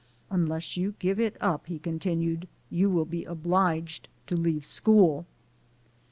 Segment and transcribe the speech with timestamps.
[0.31, 5.27] "Un less you give it up," he continued, "you will be obliged to leave school."